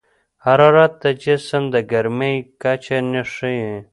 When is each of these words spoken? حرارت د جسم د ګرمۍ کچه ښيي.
حرارت 0.45 0.93
د 1.03 1.05
جسم 1.23 1.63
د 1.73 1.75
ګرمۍ 1.91 2.35
کچه 2.61 2.97
ښيي. 3.33 3.71